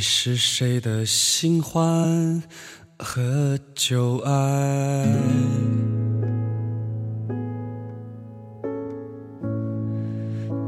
[0.00, 2.42] 你是谁的新欢
[2.98, 5.04] 和旧爱？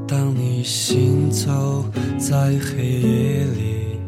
[0.06, 1.82] 当你行走
[2.18, 4.00] 在黑夜里，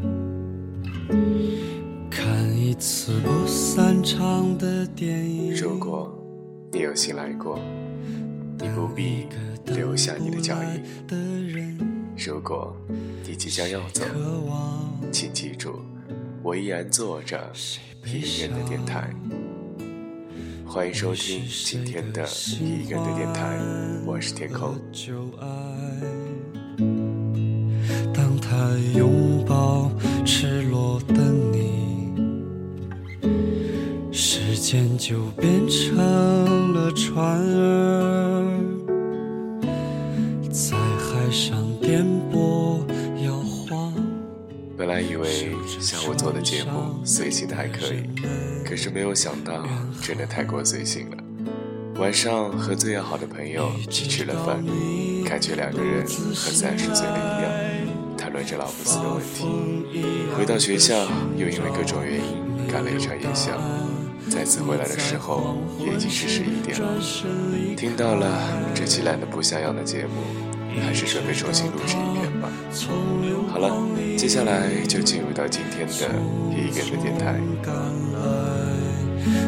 [2.11, 5.56] 看一次不散场的电影。
[5.56, 6.14] 如果
[6.70, 7.59] 你有幸来过，
[8.59, 9.27] 你不必
[9.75, 11.93] 留下你的脚印。
[12.27, 12.75] 如果
[13.22, 14.02] 你即将要走，
[15.12, 15.79] 请记住，
[16.43, 17.53] 我依然坐着
[18.07, 19.11] 一个人的电台。
[20.66, 22.26] 欢迎收听今天的
[22.58, 23.58] 一个人的电台，
[24.07, 24.75] 我是天空。
[28.14, 29.91] 当他拥抱
[30.25, 32.14] 赤裸的你，
[34.11, 38.58] 时间就变成了船儿，
[40.50, 40.83] 在。
[44.77, 48.04] 本来以为像我做的节目随性的还可以，
[48.64, 49.66] 可是没有想到
[50.00, 51.16] 真的太过随性了。
[51.96, 54.62] 晚上和最要好的朋友去吃了饭，
[55.24, 57.50] 感觉两个人和三十岁了一样，
[58.16, 59.44] 谈论着老不死的问题。
[60.36, 61.04] 回到学校
[61.36, 63.60] 又因为各种原因干了一场夜宵，
[64.30, 66.88] 再次回来的时候也已经是十一点了。
[67.76, 68.41] 听到了
[68.72, 70.53] 这期懒的不像样的节目。
[70.80, 72.48] 还是准备重新录制一遍吧。
[73.53, 73.70] 好了，
[74.17, 75.92] 接下来就进入到今天的
[76.50, 77.41] 一个人的电台。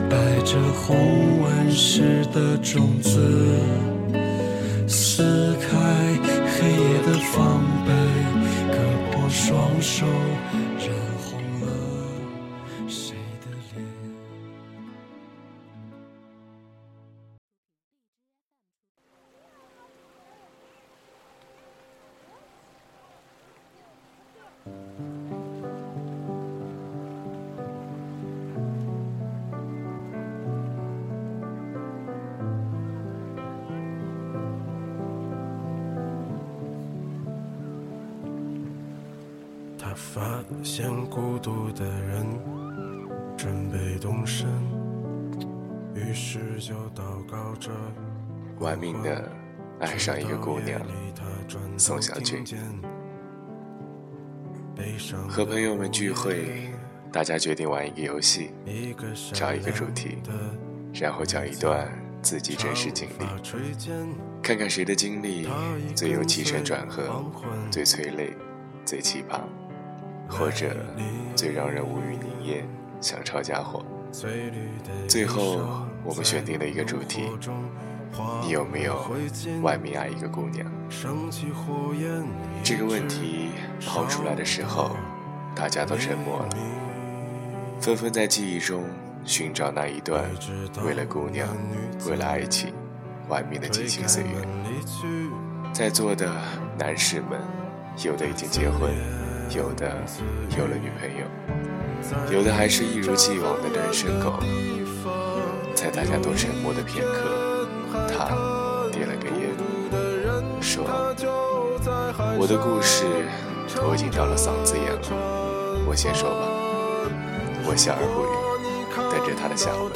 [0.08, 3.58] 带着红纹石的种子，
[4.86, 5.66] 撕开
[6.46, 7.92] 黑夜的防备，
[8.70, 8.78] 割
[9.10, 10.06] 破双手。
[50.06, 50.80] 上一个姑娘，
[51.76, 52.44] 宋小军。
[55.28, 56.70] 和朋友们聚会，
[57.10, 58.52] 大家决定玩一个游戏，
[59.32, 60.18] 找一个主题，
[60.94, 61.90] 然后讲一段
[62.22, 63.24] 自己真实经历，
[64.40, 65.48] 看看谁的经历
[65.96, 67.24] 最有起承转合，
[67.68, 68.32] 最催泪，
[68.84, 69.40] 最奇葩。
[70.28, 70.76] 或者
[71.34, 72.64] 最让人无语凝噎，
[73.00, 73.84] 想抄家伙。
[75.08, 77.22] 最后，我们选定了一个主题：
[78.42, 78.96] 你有没有
[79.62, 80.66] 外面爱一个姑娘？
[82.62, 83.48] 这个问题
[83.84, 84.96] 抛出来的时候，
[85.54, 86.48] 大家都沉默了，
[87.80, 88.84] 纷纷在记忆中
[89.24, 90.24] 寻找那一段
[90.84, 91.48] 为了姑娘、
[92.08, 92.72] 为了爱情
[93.28, 94.28] 外面的激情岁月。
[95.72, 96.30] 在座的
[96.78, 97.40] 男士们，
[98.04, 98.94] 有的已经结婚。
[99.54, 100.02] 有的
[100.58, 104.40] 有了女朋友，有的还是一如既往的单身狗。
[105.72, 109.54] 在大家都沉默的片刻，他点了个烟，
[110.60, 110.84] 说
[112.38, 113.04] ：“我的故事
[113.74, 115.00] 都已经到了嗓子眼了，
[115.86, 116.48] 我先说吧。”
[117.68, 118.34] 我笑而不语，
[119.10, 119.90] 等着他的下文。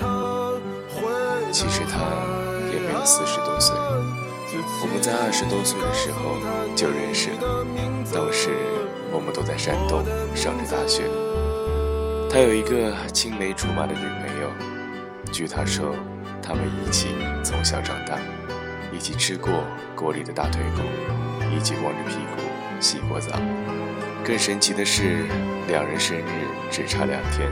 [1.52, 1.98] 其实他
[2.72, 3.76] 也没有四十多岁，
[4.82, 6.40] 我们在二十多岁的时候
[6.74, 7.64] 就认识了，
[8.12, 8.50] 当时。
[9.12, 10.04] 我们都在山东
[10.36, 11.02] 上着大学，
[12.30, 14.48] 他有一个青梅竹马的女朋友。
[15.32, 15.96] 据他说，
[16.50, 18.18] 他们一起从小长大，
[18.92, 19.62] 一起吃过
[19.94, 20.82] 锅里的大腿骨，
[21.54, 22.42] 一起光着屁股
[22.80, 23.38] 洗过澡。
[24.24, 25.26] 更神奇的是，
[25.68, 27.48] 两人生日只差两天，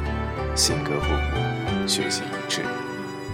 [0.57, 2.63] 性格互补，学习一致，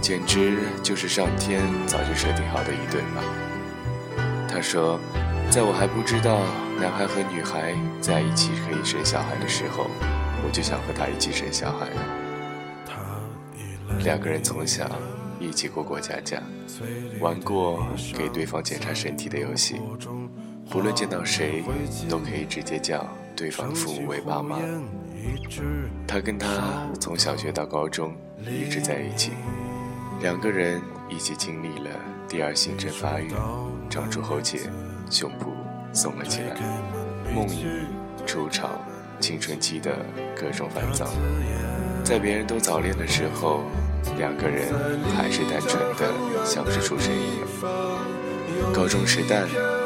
[0.01, 3.23] 简直就是上天早就设定好的一对吧。
[4.47, 4.99] 他说。
[5.51, 6.41] 在我还不知道
[6.81, 9.85] 男孩和女孩在一起可以生小孩的时候，
[10.43, 12.01] 我就想和他一起生小孩了。
[14.03, 14.89] 两个人从小
[15.39, 16.41] 一起过过家家，
[17.19, 17.85] 玩过
[18.17, 19.79] 给对方检查身体的游戏，
[20.69, 21.63] 不论见到谁
[22.09, 24.57] 都可以直接叫对方父母为爸妈。
[26.07, 29.31] 他跟他从小学到高中一直在一起，
[30.21, 31.89] 两个人一起经历了
[32.27, 33.31] 第二性征发育，
[33.89, 34.59] 长出喉结。
[35.11, 35.51] 胸部
[35.93, 36.55] 耸了起来，
[37.31, 37.63] 梦遗、
[38.25, 38.71] 初潮、
[39.19, 39.95] 青春期的
[40.35, 41.07] 各种烦躁，
[42.03, 43.61] 在别人都早恋的时候，
[44.17, 44.73] 两个人
[45.15, 47.47] 还是单纯的像是出生一样。
[48.73, 49.43] 高中时代，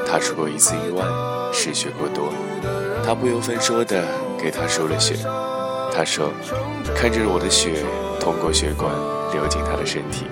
[0.07, 1.03] 他出过一次意外，
[1.53, 2.33] 失血过多，
[3.05, 4.03] 他不由分说的
[4.37, 5.15] 给他输了血。
[5.93, 6.31] 他说
[6.95, 7.83] ：“看着我的血
[8.19, 8.91] 通过血管
[9.33, 10.27] 流进他的身体，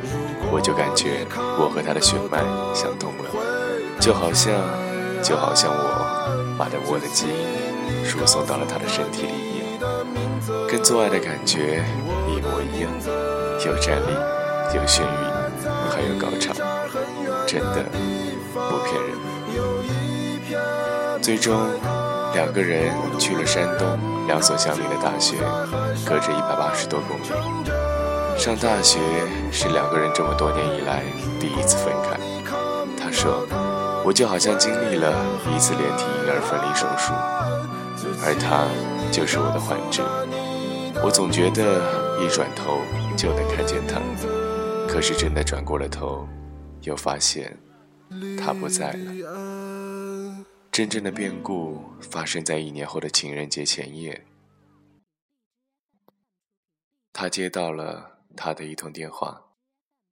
[0.51, 1.25] 我就感觉
[1.59, 2.39] 我和他的血脉
[2.73, 3.25] 相通了，
[3.99, 4.53] 就好像，
[5.21, 9.65] 就好像我把的我的基因输送到了他的身体里一样，
[10.69, 11.83] 跟做爱的感觉
[12.29, 12.91] 一模一样，
[13.65, 14.11] 有站立，
[14.75, 15.07] 有眩晕，
[15.89, 16.53] 还有高潮，
[17.45, 17.83] 真的
[18.53, 19.09] 不骗人。
[21.21, 21.57] 最终。”
[22.33, 23.87] 两个人去了山东
[24.27, 25.37] 两所相邻的大学，
[26.05, 27.23] 隔着一百八十多公里。
[28.37, 28.99] 上大学
[29.51, 31.01] 是两个人这么多年以来
[31.39, 32.19] 第一次分开。
[33.01, 33.47] 他说
[34.05, 35.11] ：“我就好像经历了
[35.49, 37.13] 一次连体婴儿分离手术，
[38.23, 38.67] 而他
[39.11, 40.03] 就是我的患者。
[41.03, 41.81] 我总觉得
[42.21, 42.81] 一转头
[43.17, 43.99] 就能看见他，
[44.87, 46.27] 可是真的转过了头，
[46.83, 47.57] 又发现
[48.37, 54.23] 他不在了。”真正的变故发生在一年后的情人节前夜。
[57.11, 59.41] 他接到了他的一通电话，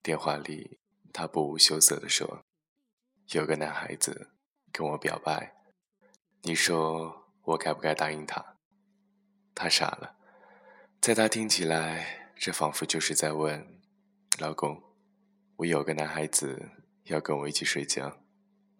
[0.02, 0.80] 电话里
[1.14, 2.44] 他不无羞涩地说
[3.30, 4.32] ：“有个男孩子
[4.72, 5.54] 跟我表白，
[6.42, 8.44] 你说我该不该答应他？”
[9.54, 10.16] 他傻了，
[11.00, 13.80] 在他听起来，这仿佛就是在问
[14.40, 14.82] ：“老公，
[15.58, 16.70] 我有个男孩子
[17.04, 18.20] 要跟我一起睡觉，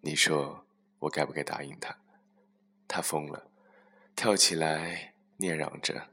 [0.00, 0.62] 你说？”
[1.00, 1.94] 我该不该答应他？
[2.88, 3.50] 他疯了，
[4.16, 6.08] 跳起来念嚷着：“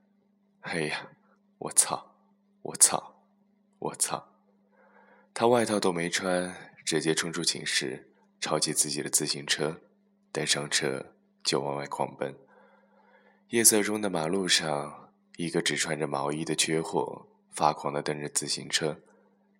[0.62, 1.08] 哎呀，
[1.58, 2.18] 我操，
[2.62, 3.24] 我操，
[3.80, 4.34] 我操！”
[5.34, 6.54] 他外套都没穿，
[6.86, 9.82] 直接冲出寝室，抄起自己的自行车，
[10.34, 12.36] 等上车就往外狂奔。
[13.48, 19.00] 夜色中的马路上，一个只穿着毛衣的缺货发狂地蹬着自行车，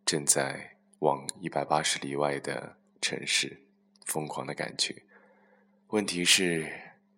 [0.04, 3.62] 正在往一百八十里外的城市
[4.06, 5.04] 疯狂地赶去。
[5.90, 6.72] 问题是，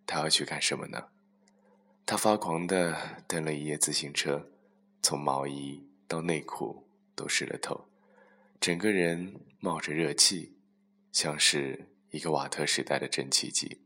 [0.05, 1.07] 他要去干什么呢？
[2.05, 4.51] 他发狂地蹬了一夜自行车，
[5.01, 6.85] 从毛衣到内裤
[7.15, 7.87] 都湿了透，
[8.59, 10.57] 整个人冒着热气，
[11.13, 13.81] 像是一个瓦特时代的蒸汽机。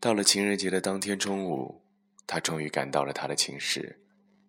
[0.00, 1.80] 到了情人节的当天中午，
[2.26, 4.00] 他终于赶到了他的寝室，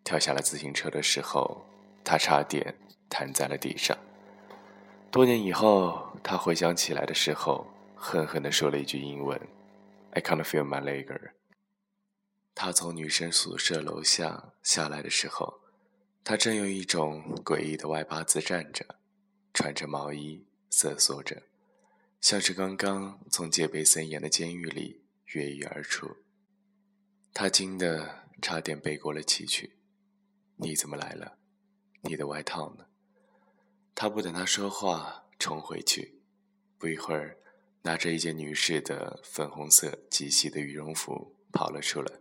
[0.08, 1.66] 跳下了自行车的时候，
[2.02, 2.74] 他差点
[3.10, 3.98] 瘫在了地上。
[5.12, 7.68] 多年以后，他回想起来的时候。
[7.94, 9.38] 狠狠地说了一句英文
[10.12, 11.32] ：“I can't feel my leg。”
[12.56, 15.60] 他从女生宿舍楼下下来的时候，
[16.24, 18.86] 他正用一种诡异的外八字站着，
[19.54, 21.42] 穿着毛衣，瑟缩着，
[22.22, 25.02] 像是刚刚从戒备森严的监狱里
[25.34, 26.16] 越狱而出。
[27.34, 29.74] 他惊得差点背过了气去。
[30.58, 31.38] “你怎么来了？
[32.02, 32.86] 你的外套呢？”
[33.96, 36.22] 他不等他说话，冲回去，
[36.78, 37.38] 不一会儿。
[37.84, 42.20] 拿着一件女士的粉红色极细的羽绒服跑了出来，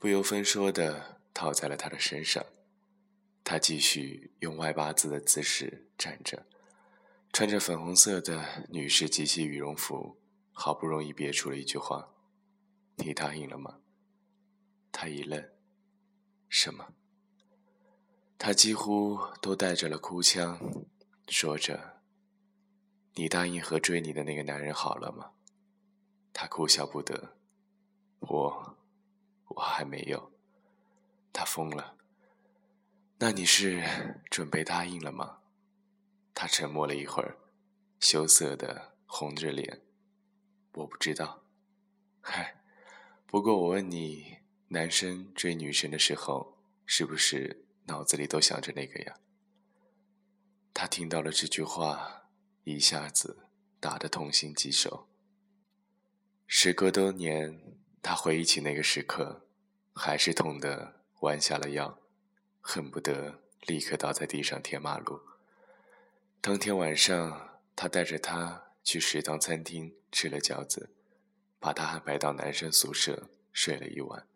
[0.00, 2.44] 不由分说的套在了他的身上。
[3.44, 6.44] 他继续用外八字的姿势站着，
[7.32, 10.18] 穿着粉红色的女士极细羽绒服，
[10.50, 12.12] 好不容易憋出了一句话
[12.96, 13.82] ：“你答应了吗？”
[14.90, 15.48] 他一愣
[16.50, 16.94] ：“什么？”
[18.42, 20.58] 他几乎都带着了哭腔，
[21.28, 22.00] 说着。
[23.12, 25.32] 你答应和追你的那个男人好了吗？
[26.32, 27.36] 他哭笑不得。
[28.20, 28.78] 我，
[29.48, 30.32] 我还没有。
[31.34, 31.98] 他疯了。
[33.18, 35.40] 那你是准备答应了吗？
[36.32, 37.36] 他沉默了一会儿，
[38.00, 39.82] 羞涩的红着脸。
[40.72, 41.42] 我不知道。
[42.22, 42.62] 嗨，
[43.26, 46.56] 不过我问你，男生追女生的时候，
[46.86, 49.18] 是不是脑子里都想着那个呀？
[50.72, 52.16] 他听到了这句话。
[52.64, 53.48] 一下子
[53.80, 55.08] 打得痛心疾首。
[56.46, 59.46] 时隔多年，他回忆起那个时刻，
[59.94, 61.98] 还是痛得弯下了腰，
[62.60, 65.20] 恨不得立刻倒在地上贴马路。
[66.42, 70.90] 当天晚上，他带着她去食堂餐厅吃了饺子，
[71.58, 74.28] 把她安排到男生宿舍睡了一晚。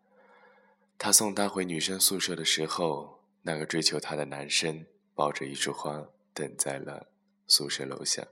[0.97, 7.07] 他送她回女生宿舍的时候，那个追求她的男生抱着一束花等在了。
[7.47, 8.27] 宿舍楼下，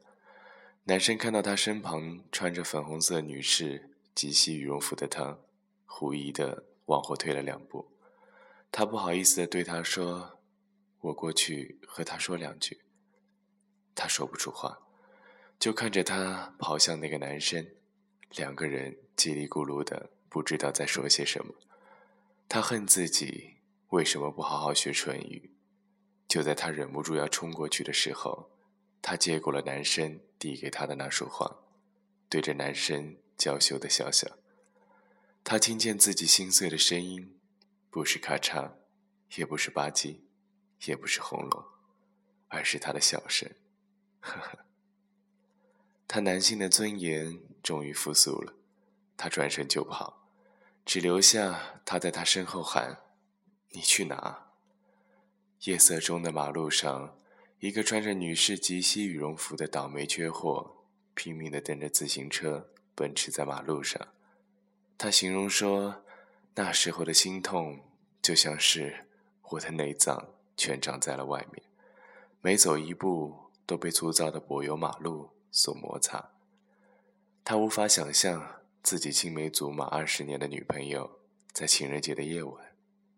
[0.86, 5.38] 男生看到她身旁穿着粉红色女士及膝羽绒服的她，
[5.86, 7.92] 狐疑的往后退了两步。
[8.72, 10.40] 他不好意思的对他说
[11.00, 12.82] ：“我过去和她说两句。”
[13.94, 14.80] 他说不出话，
[15.60, 17.68] 就看着他跑向那个男生，
[18.32, 21.54] 两个人叽里咕噜的，不知道在说些什么。
[22.50, 23.53] 他恨自己
[23.94, 25.52] 为什么不好好学唇语。
[26.28, 28.50] 就在他忍不住要冲过去的时候。
[29.06, 31.58] 他接过了男生递给他的那束花，
[32.30, 34.38] 对着男生娇羞的笑笑。
[35.44, 37.38] 他听见自己心碎的声音，
[37.90, 38.72] 不是咔嚓，
[39.36, 40.22] 也不是吧唧，
[40.86, 41.66] 也不是轰隆，
[42.48, 43.52] 而是他的笑声。
[44.22, 44.60] 呵呵。
[46.08, 48.54] 他男性的尊严终于复苏了，
[49.18, 50.30] 他转身就跑，
[50.86, 53.03] 只留下他在他身后喊
[53.74, 54.48] ：“你去哪？”
[55.66, 57.16] 夜色中的马路上，
[57.60, 60.78] 一个穿着女士及膝羽绒服的倒霉缺货，
[61.14, 64.10] 拼命地蹬着自行车奔驰在马路上。
[64.98, 66.04] 他形容说
[66.56, 67.80] ：“那时候的心痛，
[68.22, 69.08] 就像是
[69.52, 71.64] 我的内脏全长在了外面，
[72.42, 76.32] 每走一步都被粗糙的柏油马路所摩擦。”
[77.46, 81.20] 他无法想象自己青梅竹马二十年的女朋友，
[81.52, 82.73] 在情人节的夜晚，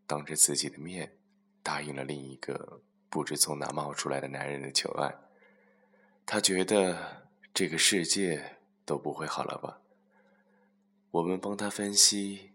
[0.06, 1.18] 当着自己的面。
[1.64, 5.16] 答应了另一个不知从哪冒出来的男人的求爱，
[6.24, 9.82] 他觉得这个世界都不会好了吧？
[11.10, 12.52] 我们帮他分析，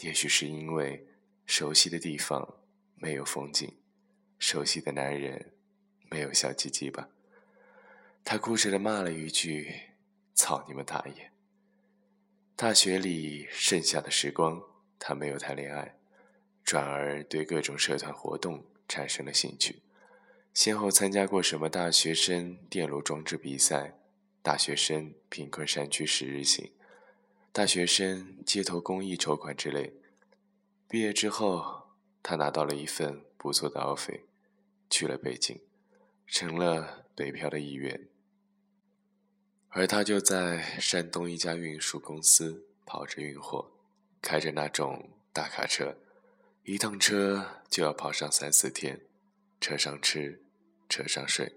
[0.00, 1.06] 也许是因为
[1.46, 2.56] 熟悉的地方
[2.96, 3.72] 没有风景，
[4.40, 5.52] 熟悉的男人
[6.10, 7.08] 没有小鸡鸡吧？
[8.24, 9.92] 他固执的骂了一句
[10.34, 11.30] ：“操你们大爷！”
[12.56, 14.60] 大学里剩下的时光，
[14.98, 15.99] 他没有谈恋爱。
[16.64, 19.82] 转而对各种社团活动产生了兴趣，
[20.54, 23.98] 先后参加过什么大学生电炉装置比赛、
[24.42, 26.72] 大学生贫困山区十日行、
[27.52, 29.92] 大学生街头公益筹款之类。
[30.88, 31.88] 毕业之后，
[32.22, 34.20] 他拿到了一份不错的 offer，
[34.88, 35.60] 去了北京，
[36.26, 38.08] 成了北漂的一员。
[39.68, 43.70] 而他就在山东一家运输公司跑着运货，
[44.20, 45.96] 开着那种大卡车。
[46.70, 49.00] 一趟车就要跑上三四天，
[49.60, 50.44] 车上吃，
[50.88, 51.52] 车上睡，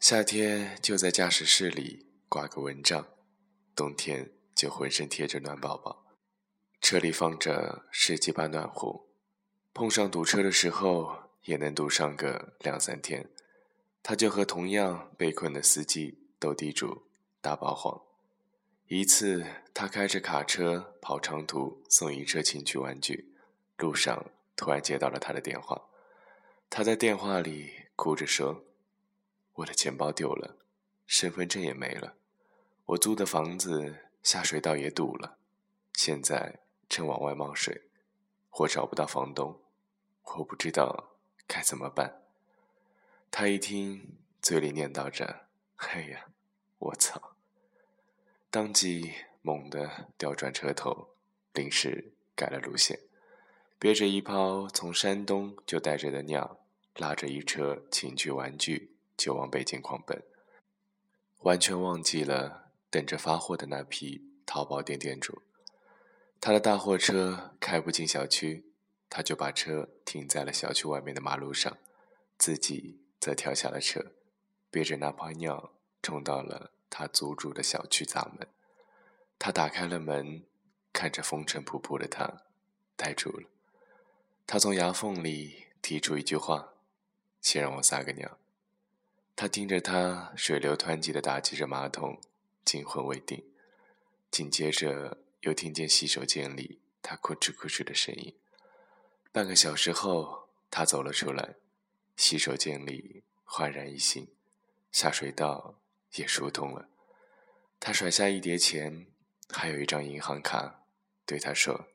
[0.00, 3.08] 夏天就在驾驶室里挂个蚊帐，
[3.74, 6.04] 冬天就浑身贴着暖宝宝。
[6.82, 9.08] 车里放着十几把暖壶，
[9.72, 13.30] 碰上堵车的时候也能堵上个两三天。
[14.02, 17.06] 他就和同样被困的司机斗地主、
[17.40, 17.98] 打保皇。
[18.88, 23.34] 一次，他开着卡车跑长途，送一车情趣玩具。
[23.78, 25.88] 路上突然接到了他的电话，
[26.68, 28.64] 他在电话里哭着说
[29.54, 30.56] ：“我的钱包丢了，
[31.06, 32.16] 身份证也没了，
[32.86, 35.38] 我租的房子下水道也堵了，
[35.94, 36.58] 现在
[36.88, 37.82] 正往外冒水，
[38.50, 39.60] 我找不到房东，
[40.24, 41.10] 我不知道
[41.46, 42.22] 该怎么办。”
[43.30, 46.26] 他一听，嘴里念叨着：“哎呀，
[46.78, 47.36] 我操！”
[48.50, 51.10] 当即猛地调转车头，
[51.52, 52.98] 临时改了路线。
[53.80, 56.58] 憋着一泡从山东就带着的尿，
[56.96, 60.20] 拉着一车情趣玩具就往北京狂奔，
[61.42, 65.42] 完全忘记了等着发货的那批淘宝店店主。
[66.40, 68.72] 他的大货车开不进小区，
[69.08, 71.78] 他就把车停在了小区外面的马路上，
[72.36, 74.12] 自己则跳下了车，
[74.72, 78.48] 憋着那泡尿冲到了他租住的小区闸门。
[79.38, 80.42] 他打开了门，
[80.92, 82.42] 看着风尘仆仆的他，
[82.96, 83.48] 呆住了。
[84.50, 86.72] 他从牙缝里提出一句话
[87.42, 88.38] ：“先让我撒个尿。”
[89.36, 92.18] 他听着他水流湍急的打击着马桶，
[92.64, 93.44] 惊魂未定。
[94.30, 98.34] 紧接着又听见洗手间里他哭哧哭哧的声音。
[99.32, 101.56] 半个小时后，他走了出来，
[102.16, 104.28] 洗手间里焕然一新，
[104.90, 105.78] 下水道
[106.14, 106.88] 也疏通了。
[107.78, 109.08] 他甩下一叠钱，
[109.50, 110.84] 还有一张银行卡，
[111.26, 111.88] 对他说：“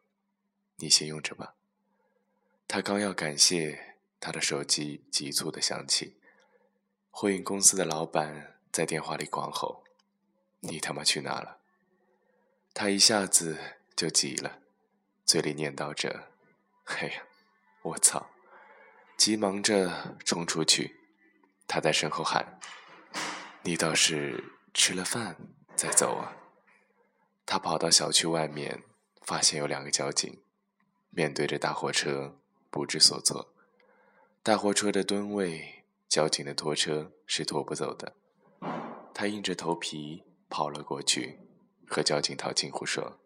[0.77, 1.55] 你先用着吧。”
[2.67, 6.19] 他刚要感谢，他的手机急促的响起，
[7.11, 9.83] 货运公司的老板在电话里狂吼
[10.61, 11.59] ：“你他妈去哪了？”
[12.73, 13.59] 他一下子
[13.95, 14.59] 就急了，
[15.25, 16.29] 嘴里念叨着
[16.83, 17.23] ：“嘿呀，
[17.83, 18.31] 我操！”
[19.15, 20.99] 急忙着冲出去，
[21.67, 22.59] 他在身后喊
[23.61, 24.43] ：“你倒是
[24.73, 25.37] 吃了饭
[25.75, 26.35] 再走啊！”
[27.45, 28.83] 他跑到小区外面，
[29.21, 30.41] 发现有两个交警，
[31.11, 32.39] 面对着大货车。
[32.73, 33.53] 不知所措，
[34.41, 38.15] 大货车的吨位，交警的拖车是拖不走的。
[39.13, 41.37] 他硬着头皮跑了过去，
[41.85, 43.19] 和交警套近乎说：“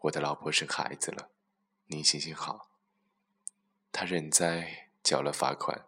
[0.00, 1.28] 我的老婆生孩子了，
[1.88, 2.70] 您行行好。”
[3.92, 5.84] 他认栽交了罚款，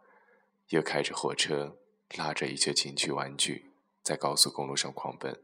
[0.69, 1.79] 又开着货车
[2.19, 3.73] 拉着一些情趣玩具
[4.03, 5.41] 在高速公路上狂奔。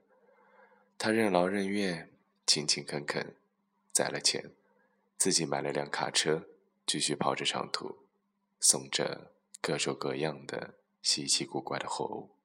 [0.98, 2.12] 他任劳任怨，
[2.46, 3.34] 勤勤恳恳，
[3.94, 4.52] 攒了钱，
[5.16, 6.49] 自己买了辆卡车。
[6.92, 7.98] 继续跑着长途，
[8.58, 9.30] 送着
[9.60, 12.39] 各种各样的稀奇古怪的货物。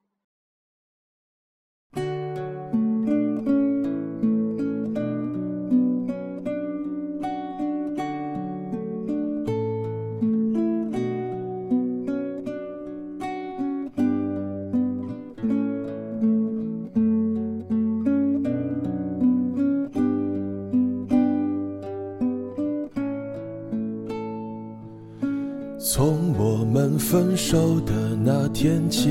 [25.88, 29.08] 从我们分手的那天起，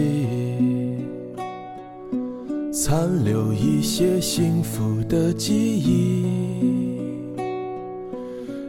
[2.69, 6.25] 残留一些幸福的记忆。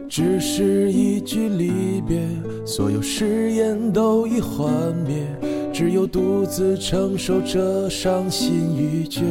[0.09, 2.23] 只是一句离别，
[2.65, 4.71] 所有誓言都已幻
[5.05, 5.27] 灭，
[5.73, 9.23] 只有独自承受着伤心欲绝。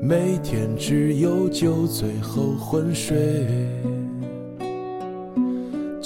[0.00, 3.44] 每天只有酒醉后昏睡，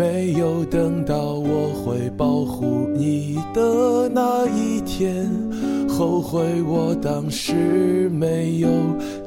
[0.00, 5.30] 没有等到我会保护你的那一天，
[5.86, 8.70] 后悔我当时没有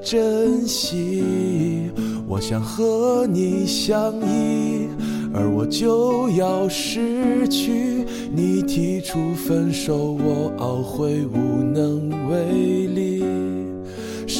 [0.03, 1.91] 珍惜。
[2.27, 4.87] 我想和你相依，
[5.31, 8.03] 而我就要失去。
[8.35, 12.82] 你提出分手，我懊悔无能为力。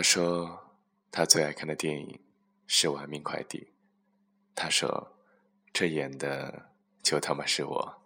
[0.00, 0.58] 他说，
[1.10, 2.18] 他最爱看的电影
[2.66, 3.58] 是《玩命快递》。
[4.54, 5.14] 他说，
[5.74, 6.70] 这演的
[7.02, 8.02] 就他妈是我。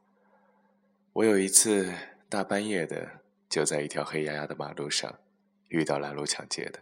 [1.12, 1.94] 我有一次
[2.28, 5.20] 大半夜的，就在一条黑压压的马路上
[5.68, 6.80] 遇到拦路抢劫的。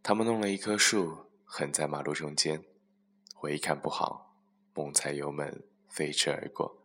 [0.00, 2.62] 他们弄了一棵树横在马路中间，
[3.40, 4.36] 我一看不好，
[4.74, 6.78] 猛踩油门飞驰而过。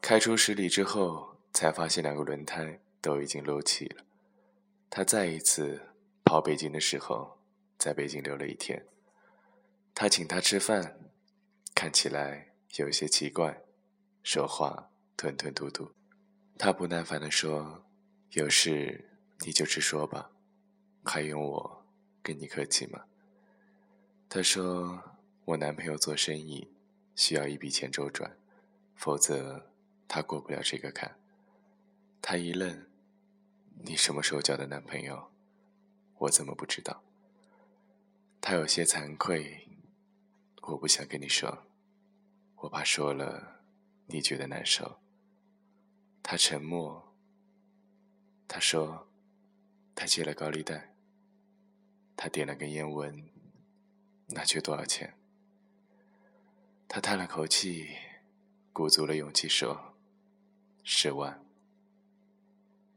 [0.00, 4.04] 开出十里之后，才发现两个轮胎都已经漏气了。
[4.88, 5.88] 他再一次。
[6.30, 7.40] 跑北京的时候，
[7.76, 8.86] 在北京留了一天。
[9.92, 10.96] 他请他吃饭，
[11.74, 13.64] 看起来有些奇怪，
[14.22, 15.90] 说话吞吞吐吐。
[16.56, 17.84] 他不耐烦地说
[18.30, 19.10] ：“有事
[19.44, 20.30] 你就直说吧，
[21.02, 21.84] 还用我
[22.22, 23.06] 跟你客气吗？”
[24.30, 25.02] 他说
[25.46, 26.72] ：“我男朋友做生意，
[27.16, 28.36] 需要一笔钱周转，
[28.94, 29.72] 否则
[30.06, 31.18] 他过不了这个坎。”
[32.22, 32.86] 他一愣
[33.82, 35.28] ：“你什么时候交的男朋友？”
[36.20, 37.02] 我怎么不知道？
[38.42, 39.66] 他有些惭愧，
[40.60, 41.66] 我不想跟你说，
[42.56, 43.62] 我怕说了
[44.06, 45.00] 你觉得难受。
[46.22, 47.14] 他沉默。
[48.46, 49.08] 他说，
[49.94, 50.94] 他借了高利贷。
[52.16, 53.30] 他点了根烟问，
[54.26, 55.16] 那缺多少钱？
[56.86, 57.96] 他叹了口气，
[58.74, 59.94] 鼓足了勇气说，
[60.82, 61.42] 十万。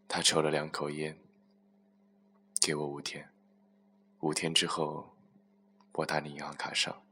[0.10, 1.23] 他抽了两口烟。
[2.66, 3.30] 给我五天，
[4.22, 5.18] 五天之后，
[5.92, 7.04] 我打你银行卡上。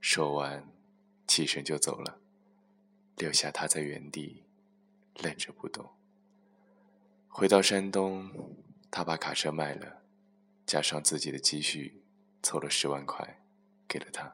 [0.00, 0.64] 说完，
[1.26, 2.20] 起身就走了，
[3.16, 4.44] 留下他在原地
[5.16, 5.90] 愣着不动。
[7.26, 8.30] 回到山东，
[8.88, 10.02] 他把卡车卖了，
[10.64, 12.00] 加上自己的积蓄，
[12.40, 13.42] 凑了十万块，
[13.88, 14.32] 给了他。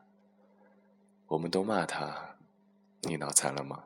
[1.28, 2.36] 我们都骂他
[3.00, 3.84] ：“你脑残了吗？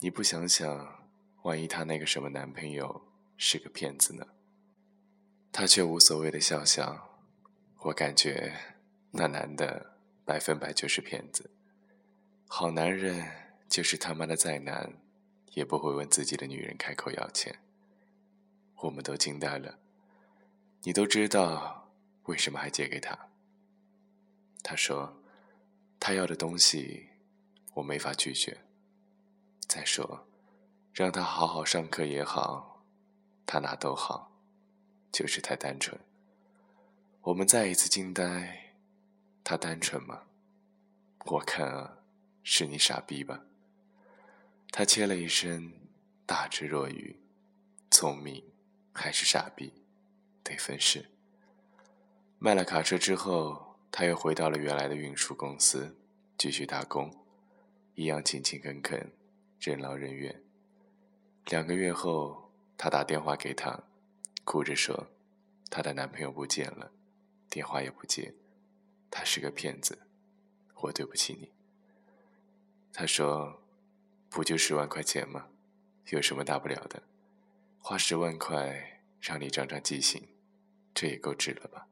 [0.00, 1.08] 你不想想，
[1.42, 4.26] 万一他那个什么男朋友是个骗子呢？”
[5.52, 7.20] 他却无所谓的笑笑，
[7.82, 8.56] 我感觉
[9.10, 11.50] 那男的百分百就是骗子。
[12.48, 13.30] 好男人
[13.68, 14.94] 就是他妈的再难，
[15.52, 17.58] 也不会问自己的女人开口要钱。
[18.76, 19.78] 我们都惊呆了。
[20.84, 21.92] 你都知道
[22.24, 23.28] 为什么还借给他？
[24.62, 25.22] 他说，
[26.00, 27.10] 他要的东西
[27.74, 28.64] 我没法拒绝。
[29.68, 30.26] 再说，
[30.94, 32.82] 让他好好上课也好，
[33.44, 34.31] 他哪都好。
[35.12, 36.00] 就是太单纯。
[37.20, 38.74] 我们再一次惊呆，
[39.44, 40.22] 他单纯吗？
[41.26, 41.98] 我看啊，
[42.42, 43.44] 是你傻逼吧。
[44.72, 45.72] 他切了一声，
[46.24, 47.20] 大智若愚，
[47.90, 48.42] 聪明
[48.92, 49.84] 还是傻逼，
[50.42, 51.10] 得分是。
[52.38, 55.96] 卖了卡车之后，他又回到了原来的运输公司，
[56.36, 57.24] 继续打工，
[57.94, 59.12] 一样勤勤恳恳，
[59.60, 60.42] 任劳任怨。
[61.46, 63.84] 两个月后，他打电话给他。
[64.44, 65.08] 哭着说
[65.70, 66.92] ：“她的男朋友不见了，
[67.48, 68.34] 电话也不接，
[69.10, 69.98] 他是个骗子，
[70.82, 71.52] 我对不起你。”
[72.92, 73.62] 他说
[74.28, 75.48] ：“不就十万块钱吗？
[76.08, 77.02] 有什么大不了的？
[77.80, 80.28] 花十万块让你长长记性，
[80.92, 81.86] 这也够值了吧？”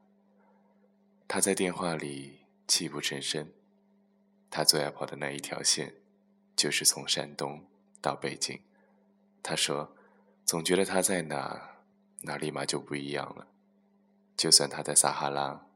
[1.29, 3.53] 他在电话里泣不成声。
[4.51, 5.95] 他最爱跑的那一条线，
[6.57, 7.65] 就是从山东
[8.03, 8.61] 到北京。
[9.43, 9.97] 他说
[10.45, 11.80] ：“总觉得他在哪，
[12.23, 13.49] 那立马就不一样了。
[14.37, 15.67] 就算他在撒哈拉，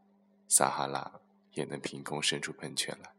[0.49, 1.21] 撒哈拉
[1.53, 3.11] 也能凭空生出喷泉来。”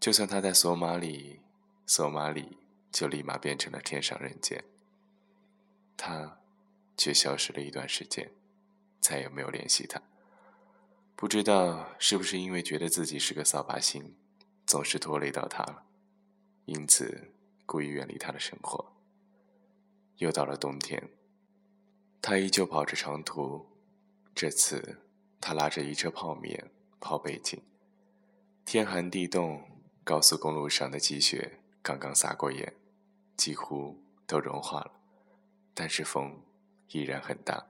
[0.00, 1.40] 就算他在索马里，
[1.86, 2.58] 索马里
[2.90, 4.64] 就立马变成了天上人间。
[5.96, 6.40] 他
[6.96, 8.32] 却消失了一段时间，
[9.00, 10.02] 再也没有联系他。
[11.14, 14.16] 不知道是不是因为觉得自己是个扫把星，
[14.66, 15.84] 总是拖累到他了，
[16.64, 17.32] 因此
[17.64, 18.92] 故意远离他的生活。
[20.16, 21.10] 又到了冬天，
[22.22, 23.66] 他依旧跑着长途，
[24.34, 25.02] 这次
[25.38, 27.60] 他拉着一车泡面跑北京。
[28.64, 29.68] 天寒地冻。
[30.04, 32.74] 高速公路上的积雪刚刚撒过盐，
[33.36, 34.90] 几乎都融化了，
[35.74, 36.42] 但是风
[36.88, 37.68] 依然很大。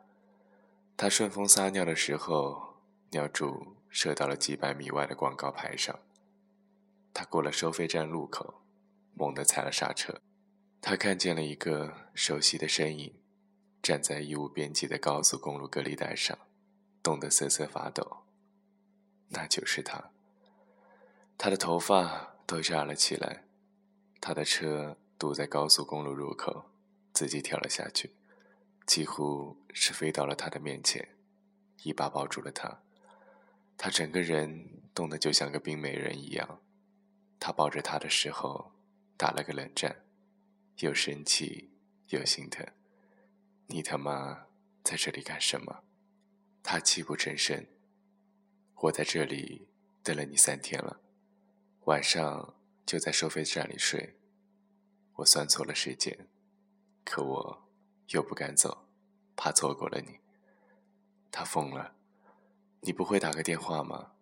[0.97, 6.01] 他顺风撒尿的时候，尿柱射到了几百米外的广告牌上。
[7.13, 8.63] 他过了收费站路口，
[9.13, 10.19] 猛地踩了刹车。
[10.81, 13.15] 他看见了一个熟悉的身影，
[13.83, 16.39] 站在义乌边际的高速公路隔离带上，
[17.03, 18.19] 冻得瑟瑟发抖。
[19.31, 20.11] 那就是他。
[21.37, 23.45] 他的头发都炸了起来，
[24.21, 26.71] 他的车堵在高速公路入口，
[27.13, 28.15] 自己跳了下去，
[28.87, 31.17] 几乎是飞到了他的面前，
[31.83, 32.83] 一把抱住了他。
[33.77, 36.61] 他整个人冻得就像个冰美人一样。
[37.41, 38.71] 他抱着他的时候，
[39.17, 40.05] 打了个冷战，
[40.77, 41.73] 又生气
[42.11, 42.65] 又心疼。
[43.73, 44.49] 你他妈
[44.85, 45.83] 在这里干什么？
[46.63, 47.67] 他泣不成声。
[48.75, 49.67] 我在这里
[50.03, 51.01] 等了你三天了。
[51.85, 52.55] 晚上
[52.85, 54.19] 就在收费站里睡，
[55.15, 56.29] 我算错了时间，
[57.03, 57.71] 可我
[58.09, 58.87] 又不敢走，
[59.35, 60.21] 怕错过了你。
[61.31, 61.95] 他疯了，
[62.83, 64.13] 你不会打个电话吗？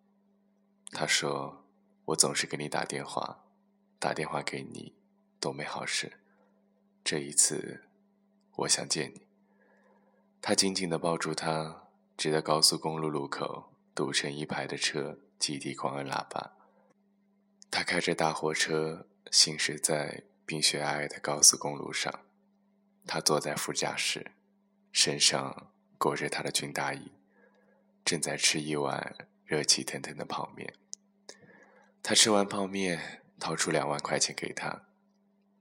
[0.92, 1.66] 他说
[2.04, 3.44] 我总是给你打电话，
[3.98, 4.94] 打电话给你
[5.40, 6.20] 都没好事，
[7.02, 7.88] 这一次
[8.54, 9.28] 我想见你。
[10.42, 16.53] 他紧紧地抱住她，直到高速公路路口堵成一排的车集体狂按喇叭。
[17.70, 22.26] 他开着大货车行驶在冰雪皑皑的高速公路上，
[23.07, 24.33] 他坐在副驾驶，
[24.90, 27.12] 身上裹着他的军大衣，
[28.05, 30.74] 正在吃一碗热气腾腾的泡面。
[32.03, 34.87] 他吃完泡面，掏出两万块钱给他，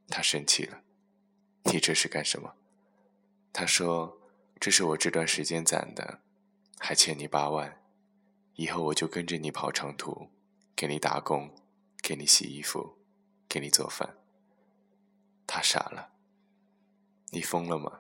[0.08, 0.82] 他生气了
[1.72, 2.56] ：“你这是干什么？”
[3.54, 4.19] 他说
[4.60, 6.22] ：“这是我这段时间攒的，
[6.78, 7.82] 还欠你八万，
[8.56, 10.30] 以后我就跟着你跑长途，
[10.76, 11.56] 给你打工。”
[12.02, 12.98] 给你洗衣服，
[13.48, 14.18] 给你做饭。
[15.46, 16.14] 他傻了。
[17.32, 18.00] 你疯了吗？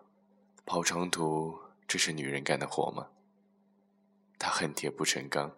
[0.66, 3.10] 跑长途，这是女人干的活吗？
[4.40, 5.54] 他恨铁不成钢。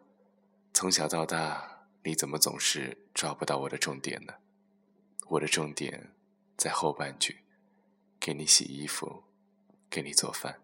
[0.74, 4.34] 从小到大，你怎么总是抓不到我的重点呢？
[5.28, 6.12] 我的重点
[6.58, 7.46] 在后半句，
[8.20, 9.24] 给你洗衣服，
[9.90, 10.60] 给你做饭。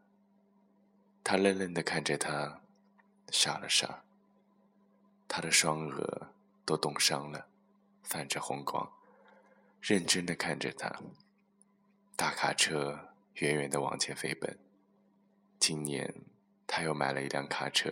[1.29, 2.61] 他愣愣地看着他，
[3.31, 4.05] 傻了傻。
[5.27, 7.49] 他的双额都冻伤了。
[8.01, 8.89] 泛着红光，
[9.81, 11.01] 认真的看着他。
[12.15, 14.57] 大卡车远远的往前飞奔。
[15.59, 16.15] 今年
[16.65, 17.91] 他又买了一辆卡车，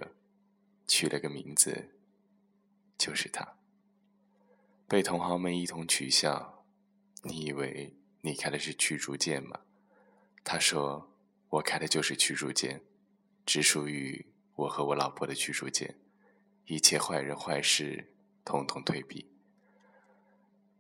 [0.87, 1.89] 取了个名字，
[2.97, 3.57] 就是他。
[4.87, 6.63] 被同行们一同取笑。
[7.23, 9.59] 你以为你开的是驱逐舰吗？
[10.41, 11.11] 他说
[11.59, 12.81] ：“我开的就是驱逐舰，
[13.45, 15.99] 只属于我和我老婆的驱逐舰，
[16.65, 18.11] 一切坏人坏事，
[18.43, 19.29] 统统退避。”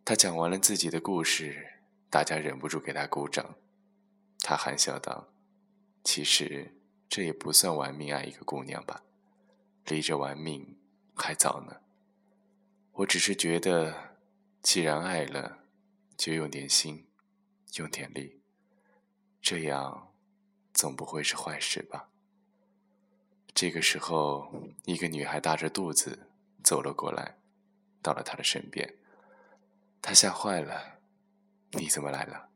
[0.03, 3.55] 他讲完了自己的故事，大家忍不住给他鼓掌。
[4.39, 5.29] 他含笑道
[6.03, 6.75] ：“其实
[7.09, 9.03] 这也不算玩命爱一个姑娘吧，
[9.85, 10.77] 离着玩命
[11.15, 11.81] 还早呢。
[12.93, 14.17] 我只是觉得，
[14.61, 15.63] 既然爱了，
[16.15, 17.07] 就用点心，
[17.77, 18.39] 用点力，
[19.41, 20.13] 这样
[20.73, 22.09] 总不会是坏事吧。”
[23.55, 24.51] 这个时候，
[24.83, 26.27] 一个女孩大着肚子
[26.61, 27.37] 走了过来，
[28.01, 28.95] 到了他的身边。
[30.01, 30.99] 他吓坏了，
[31.71, 32.49] 你怎么来了？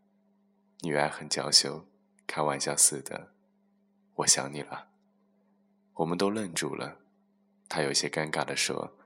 [0.81, 1.87] 女儿很娇羞，
[2.27, 3.31] 开玩笑似的。
[4.15, 4.89] 我想你了。
[5.93, 6.99] 我们都愣住了。
[7.69, 8.97] 他有些尴尬的说：“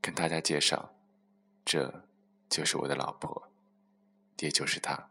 [0.00, 0.94] 跟大家介绍，
[1.64, 2.04] 这
[2.48, 3.50] 就是我的老婆，
[4.38, 5.10] 也就是她。”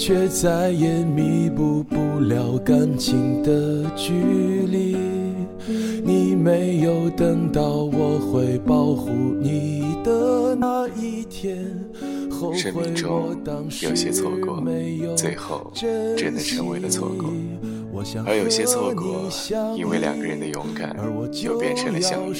[0.00, 4.14] 却再也弥补不了感情的距
[4.66, 4.96] 离。
[6.02, 11.58] 你没有等到我会保护你的那一天。
[12.54, 13.36] 生命中
[13.82, 14.64] 有些错过，
[15.14, 15.70] 最后
[16.16, 17.28] 真的成为了错过；
[18.24, 19.28] 而有些错过，
[19.76, 20.96] 因为两个人的勇敢，
[21.42, 22.34] 又变成了相遇。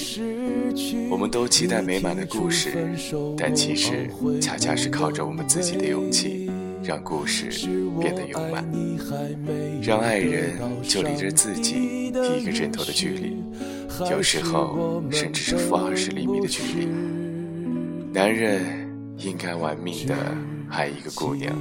[1.11, 2.71] 我们都期待美满的故事，
[3.37, 4.09] 但其实
[4.41, 6.40] 恰恰是靠着我们自己的勇气，
[6.91, 7.69] 让故事
[8.01, 8.69] 变得圆满，
[9.81, 13.45] 让爱人就离着自己一个枕头的距离，
[14.11, 16.89] 有时候甚至是负二十厘米的距离。
[18.13, 18.91] 男人。
[19.23, 20.15] 应该玩命的
[20.71, 21.55] 爱一个姑娘，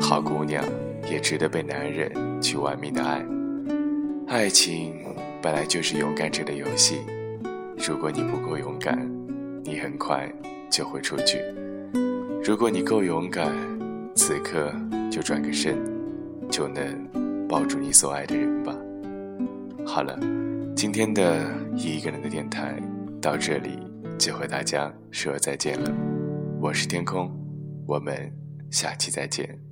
[0.00, 0.64] 好姑娘
[1.10, 3.22] 也值得被男人去玩命的爱。
[4.26, 4.94] 爱情
[5.42, 7.00] 本来就是勇敢者的游戏，
[7.86, 9.06] 如果你不够勇敢，
[9.62, 10.32] 你很快
[10.70, 11.36] 就会出局；
[12.42, 13.54] 如果你够勇敢，
[14.18, 14.74] 此刻
[15.08, 15.78] 就转个身，
[16.50, 18.76] 就能抱住你所爱的人吧。
[19.86, 20.18] 好了，
[20.74, 22.82] 今天的一个人的电台
[23.22, 23.78] 到这里
[24.18, 25.94] 就和大家说再见了。
[26.60, 27.30] 我是天空，
[27.86, 28.30] 我们
[28.72, 29.67] 下期再见。